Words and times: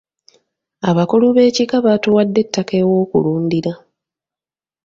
Abakulu 0.89 1.25
b'ekika 1.35 1.77
baatuwadde 1.85 2.39
ettaka 2.45 2.73
ew'okulundira. 2.81 3.73